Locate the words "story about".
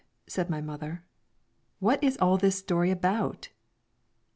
2.57-3.49